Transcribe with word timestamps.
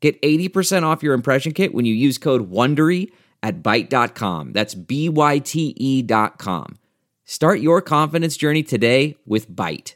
Get 0.00 0.20
80% 0.22 0.84
off 0.84 1.02
your 1.02 1.14
impression 1.14 1.52
kit 1.52 1.74
when 1.74 1.84
you 1.84 1.94
use 1.94 2.18
code 2.18 2.50
WONDERY 2.50 3.10
at 3.42 3.62
Byte.com. 3.62 4.52
That's 4.52 4.74
B-Y-T-E 4.74 6.02
dot 6.02 6.38
com. 6.38 6.78
Start 7.24 7.60
your 7.60 7.82
confidence 7.82 8.36
journey 8.36 8.62
today 8.62 9.16
with 9.26 9.50
Byte. 9.50 9.94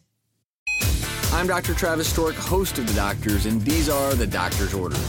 I'm 1.32 1.46
Dr. 1.46 1.74
Travis 1.74 2.08
Stork, 2.08 2.34
host 2.34 2.78
of 2.78 2.86
The 2.86 2.92
Doctors, 2.92 3.46
and 3.46 3.62
these 3.62 3.88
are 3.88 4.14
the 4.14 4.26
doctor's 4.26 4.74
orders. 4.74 5.00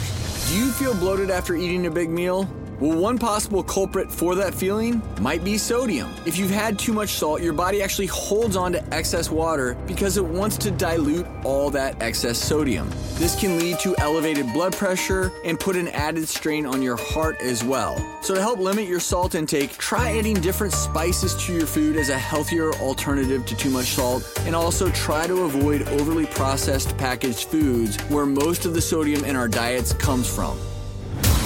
Do 0.50 0.58
you 0.58 0.72
feel 0.72 0.96
bloated 0.96 1.30
after 1.30 1.56
eating 1.56 1.86
a 1.86 1.92
big 1.92 2.10
meal? 2.10 2.50
Well, 2.80 2.98
one 2.98 3.18
possible 3.18 3.64
culprit 3.64 4.12
for 4.12 4.36
that 4.36 4.54
feeling 4.54 5.02
might 5.22 5.44
be 5.44 5.58
sodium. 5.58 6.10
If 6.26 6.38
you've 6.38 6.52
had 6.52 6.80
too 6.80 6.92
much 6.92 7.10
salt, 7.10 7.42
your 7.42 7.54
body 7.54 7.82
actually 7.82 8.08
holds 8.08 8.56
on 8.56 8.72
to 8.74 8.94
excess 8.94 9.30
water 9.30 9.76
because 9.86 10.18
it 10.18 10.26
wants 10.26 10.58
to 10.58 10.72
dilute 10.72 11.26
all 11.44 11.70
that 11.70 12.02
excess 12.02 12.38
sodium. 12.38 12.90
This 13.16 13.40
can 13.40 13.60
lead 13.60 13.80
to 13.80 13.96
elevated 14.00 14.52
blood 14.54 14.74
pressure 14.76 15.32
and 15.46 15.60
put 15.60 15.76
an 15.76 15.88
added 15.90 16.28
strain 16.28 16.66
on 16.66 16.82
your 16.82 16.98
heart 16.98 17.40
as 17.42 17.64
well. 17.64 17.96
So, 18.22 18.34
to 18.34 18.42
help 18.42 18.60
limit 18.60 18.88
your 18.88 19.00
salt 19.00 19.36
intake, 19.36 19.78
try 19.78 20.18
adding 20.18 20.36
different 20.36 20.74
spices 20.74 21.36
to 21.46 21.54
your 21.54 21.68
food 21.68 21.96
as 21.96 22.10
a 22.10 22.18
healthier 22.18 22.74
alternative 22.76 23.46
to 23.46 23.56
too 23.56 23.70
much 23.70 23.88
salt, 23.88 24.30
and 24.46 24.56
also 24.56 24.90
try 24.92 25.28
to 25.28 25.44
avoid 25.44 25.88
overly 25.90 26.26
processed 26.26 26.98
packaged 26.98 27.48
foods 27.50 27.98
where 28.10 28.26
most 28.26 28.66
of 28.66 28.74
the 28.74 28.82
sodium 28.82 29.24
in 29.26 29.36
our 29.36 29.48
diets 29.48 29.94
comes 29.94 30.28
from. 30.28 30.58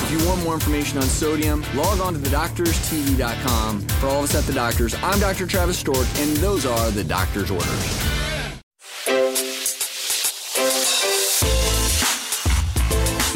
If 0.09 0.21
you 0.21 0.25
want 0.29 0.41
more 0.45 0.53
information 0.53 0.99
on 0.99 1.03
sodium, 1.03 1.65
log 1.75 1.99
on 1.99 2.13
to 2.13 2.19
thedoctorstv.com. 2.21 3.81
For 3.81 4.07
all 4.07 4.19
of 4.19 4.23
us 4.23 4.35
at 4.35 4.45
The 4.45 4.53
Doctors, 4.53 4.95
I'm 5.03 5.19
Dr. 5.19 5.45
Travis 5.45 5.77
Stork, 5.77 6.07
and 6.15 6.37
those 6.37 6.65
are 6.65 6.91
The 6.91 7.03
Doctor's 7.03 7.51
Orders. 7.51 7.67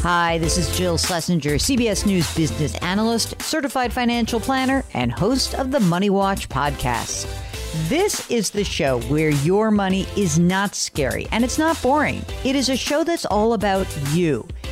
Hi, 0.02 0.38
this 0.38 0.58
is 0.58 0.74
Jill 0.78 0.98
Schlesinger, 0.98 1.56
CBS 1.56 2.06
News 2.06 2.34
business 2.34 2.78
analyst, 2.78 3.42
certified 3.42 3.92
financial 3.92 4.40
planner, 4.40 4.86
and 4.94 5.12
host 5.12 5.54
of 5.56 5.72
the 5.72 5.80
Money 5.82 6.10
Watch 6.10 6.48
podcast. 6.48 7.28
This 7.90 8.32
is 8.32 8.50
the 8.50 8.64
show 8.64 9.02
where 9.02 9.32
your 9.32 9.72
money 9.72 10.08
is 10.16 10.40
not 10.40 10.76
scary 10.76 11.28
and 11.34 11.44
it's 11.44 11.58
not 11.58 11.82
boring. 11.82 12.24
It 12.46 12.56
is 12.56 12.70
a 12.70 12.78
show 12.78 13.04
that's 13.04 13.26
all 13.26 13.52
about 13.52 13.88
you. 14.14 14.48